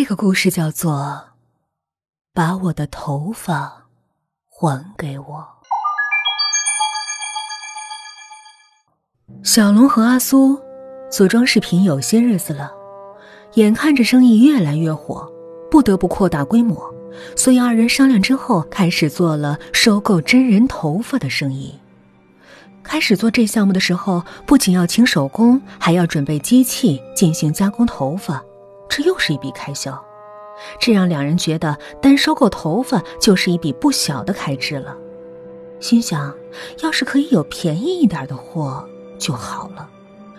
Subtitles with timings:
[0.00, 0.92] 这个故事叫做
[2.32, 3.88] 《把我的头发
[4.48, 5.48] 还给我》。
[9.42, 10.56] 小龙和阿苏
[11.10, 12.70] 做装饰品有些日子了，
[13.54, 15.28] 眼看着生意越来越火，
[15.68, 16.94] 不得不扩大规模，
[17.34, 21.76] 所以二人商量之后，开始做了收购真人头发的生意。
[22.84, 28.40] 开始做这项目的时候，不仅要请手工，还要准备机器进行加工头发。
[28.88, 30.02] 这又是一笔开销，
[30.80, 34.96] 这让两人觉得单收购头发就是一笔不小的开支了。
[35.80, 36.34] 心想，
[36.82, 38.84] 要是可以有便宜一点的货
[39.18, 39.88] 就好了。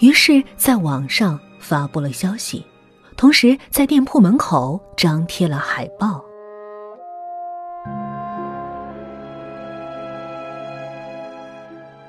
[0.00, 2.64] 于是，在网上发布了消息，
[3.16, 6.24] 同时在店铺门口张贴了海报。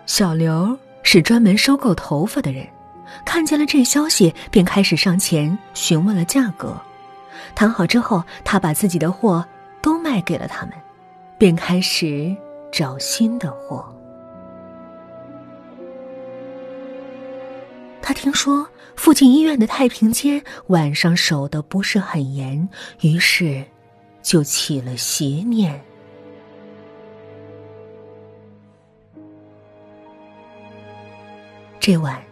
[0.08, 2.66] 小刘是专门收购头发的人。
[3.25, 6.75] 看见了这消息，便开始上前询问了价格。
[7.53, 9.45] 谈好之后，他把自己的货
[9.81, 10.73] 都卖给了他们，
[11.38, 12.36] 便开始
[12.71, 13.86] 找新的货。
[18.02, 22.67] 他听说附近医院的太平间晚上守的不是很严，
[23.02, 23.64] 于是
[24.21, 25.80] 就起了邪念。
[31.80, 32.30] 这晚。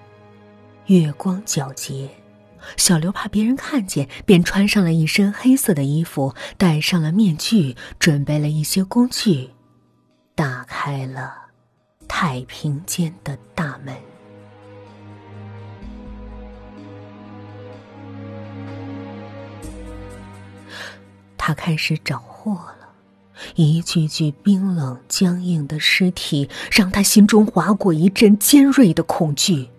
[0.89, 2.09] 月光皎洁，
[2.75, 9.51] 小刘怕别人看见，便穿上了一身黑色的衣服，戴上了面具，准备了一些工具，
[10.33, 11.31] 打开了
[12.07, 13.95] 太平间的大门。
[21.37, 22.89] 他开始找货了，
[23.53, 29.69] 一具具冰冷僵硬的尸体让他心中划过一阵尖锐的恐惧。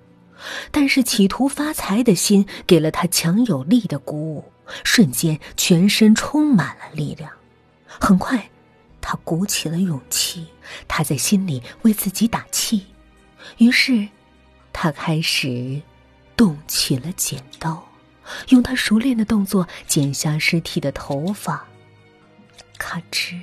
[0.70, 4.44] 但是企图发财的心给了他强有力的鼓舞，
[4.84, 7.30] 瞬间全身充满了力量。
[7.86, 8.50] 很快，
[9.00, 10.46] 他鼓起了勇气，
[10.86, 12.86] 他在心里为自己打气。
[13.58, 14.08] 于是，
[14.72, 15.82] 他开始
[16.36, 17.88] 动起了剪刀，
[18.48, 21.66] 用他熟练的动作剪下尸体的头发。
[22.78, 23.40] 咔吱，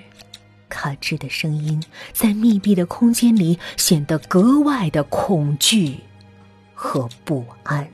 [0.69, 1.83] 咔吱的声音
[2.13, 5.99] 在密闭的空间里显得格外的恐惧。
[6.79, 7.89] 和不安，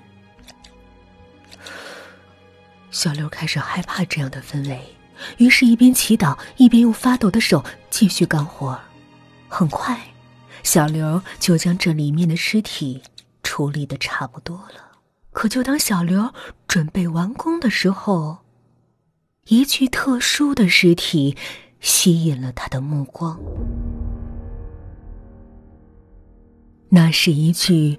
[2.91, 4.77] 小刘开始害怕这样的氛围，
[5.37, 8.77] 于是，一边祈祷，一边用发抖的手继续干活。
[9.47, 9.97] 很快，
[10.63, 13.01] 小刘就将这里面的尸体
[13.41, 14.99] 处理的差不多了。
[15.31, 16.33] 可就当小刘
[16.67, 18.39] 准备完工的时候，
[19.45, 21.37] 一具特殊的尸体
[21.79, 23.39] 吸引了他的目光。
[26.89, 27.97] 那是一具。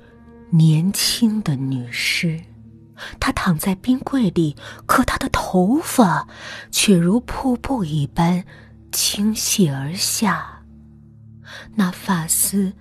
[0.57, 2.41] 年轻的女尸，
[3.19, 4.55] 她躺在冰柜里，
[4.87, 6.29] 可她的头发
[6.71, 8.45] 却如瀑布一般
[8.93, 10.63] 倾泻而下。
[11.75, 12.73] 那发丝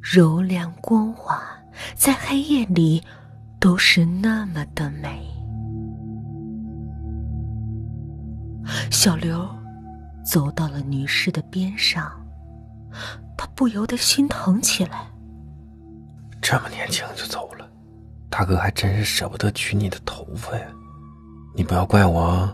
[0.00, 1.42] 柔亮光滑，
[1.96, 3.02] 在黑夜里
[3.58, 5.26] 都是那么的美。
[8.88, 9.48] 小刘
[10.24, 12.24] 走到了女尸的边上，
[13.36, 15.10] 他不由得心疼起来。
[16.48, 17.68] 这么年轻就走了，
[18.30, 20.64] 大哥还真是舍不得取你的头发呀！
[21.56, 22.48] 你不要怪我。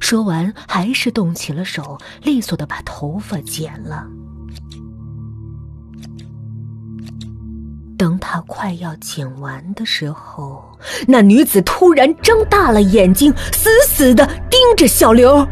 [0.00, 4.06] 说完，还是动起了手，利索的把头发剪了。
[7.98, 10.64] 等他快要剪完的时候，
[11.06, 15.46] 那女子突然睁大了眼睛，死死的盯着小刘。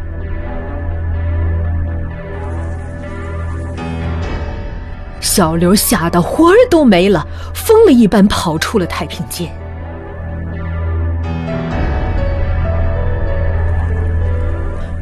[5.37, 9.55] 小刘吓得魂儿都没了，疯了一般跑出了太平间。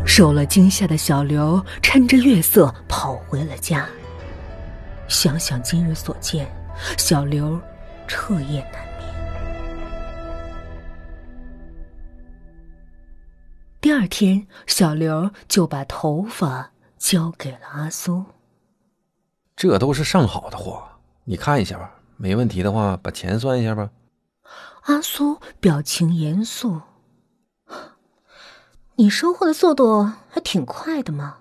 [0.05, 3.87] 受了惊吓的小刘趁着月色跑回了家。
[5.07, 6.45] 想想今日所见，
[6.97, 7.57] 小刘
[8.05, 9.09] 彻夜难眠。
[13.79, 18.25] 第二天，小刘就把头发交给了阿苏。
[19.55, 20.83] 这都是上好的货，
[21.23, 21.91] 你看一下吧。
[22.17, 23.89] 没问题的话，把钱算一下吧。
[24.83, 26.81] 阿苏表情严肃
[28.95, 31.39] ：“你收货的速度还挺快的嘛，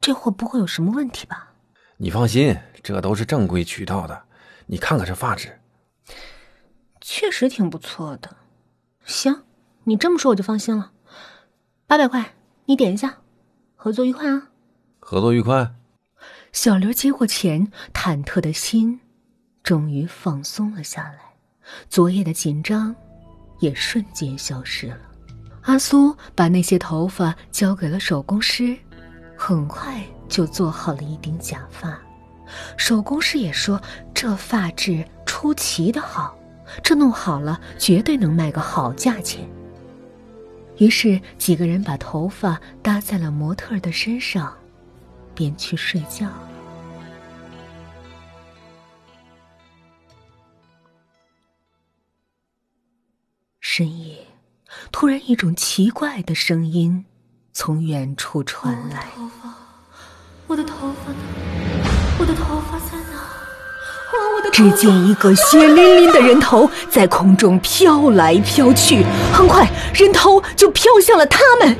[0.00, 1.52] 这货不会有什么问题吧？”
[1.96, 4.24] 你放心，这都是正规渠道的。
[4.66, 5.60] 你看看这发质，
[7.00, 8.36] 确实挺不错的。
[9.04, 9.42] 行，
[9.84, 10.92] 你这么说我就放心了。
[11.86, 12.34] 八百块，
[12.66, 13.18] 你点一下。
[13.76, 14.48] 合作愉快啊！
[15.00, 15.74] 合作愉快。
[16.54, 19.00] 小刘接过钱，忐忑的心
[19.64, 21.18] 终于放松了下来，
[21.90, 22.94] 昨夜的紧张
[23.58, 24.98] 也瞬间消失了。
[25.62, 28.76] 阿苏把那些头发交给了手工师，
[29.36, 32.00] 很快就做好了一顶假发。
[32.76, 33.82] 手工师也说
[34.14, 36.38] 这发质出奇的好，
[36.84, 39.44] 这弄好了绝对能卖个好价钱。
[40.78, 44.56] 于是几个人把头发搭在了模特的身上，
[45.34, 46.28] 便去睡觉。
[53.76, 54.28] 深夜，
[54.92, 57.06] 突然一种奇怪的声音
[57.52, 59.08] 从远处传来。
[59.16, 59.52] 头发，
[60.46, 61.18] 我的头发呢？
[62.20, 63.16] 我的头发在哪？
[63.16, 64.36] 哇！
[64.36, 71.76] 我的只见一个血淋淋的人头在空中飘来飘去，很快人头就飘向了他们。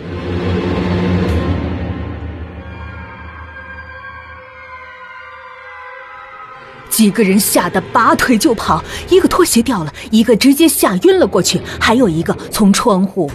[6.94, 8.80] 几个人吓得拔腿就跑，
[9.10, 13.28] 一个拖鞋掉了，一个直接吓晕了过去，还有一个从窗户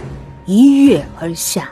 [0.46, 1.70] 一跃而下。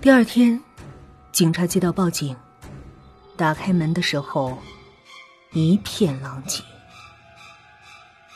[0.00, 0.58] 第二天，
[1.32, 2.34] 警察接到报警，
[3.36, 4.56] 打开门的时候，
[5.52, 6.62] 一片狼藉，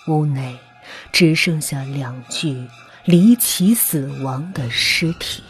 [0.07, 0.55] 屋内
[1.11, 2.63] 只剩下两具
[3.07, 5.43] 离奇死亡的尸体。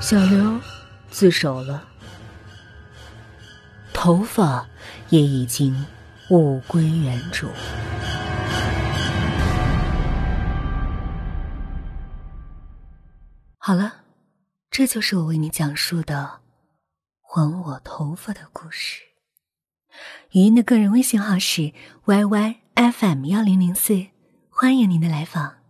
[0.00, 0.60] 小刘
[1.10, 1.88] 自首了，
[3.94, 4.66] 头发
[5.08, 5.86] 也已经
[6.30, 7.48] 物归原主。
[13.56, 14.02] 好了，
[14.70, 16.40] 这就是我为你讲述的
[17.22, 19.00] “还我头发”的故事。
[20.32, 21.72] 语音的个人微信号是
[22.04, 24.08] yyfm 幺零零四，
[24.50, 25.61] 欢迎您的来访。